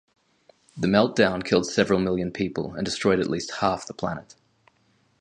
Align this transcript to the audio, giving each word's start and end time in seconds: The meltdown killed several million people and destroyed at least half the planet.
The 0.75 0.87
meltdown 0.87 1.45
killed 1.45 1.67
several 1.67 1.99
million 1.99 2.31
people 2.31 2.73
and 2.73 2.83
destroyed 2.83 3.19
at 3.19 3.29
least 3.29 3.57
half 3.57 3.85
the 3.85 3.93
planet. 3.93 4.33